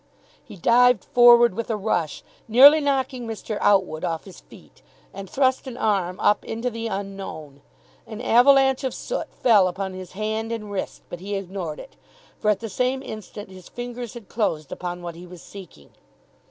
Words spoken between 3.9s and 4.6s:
off his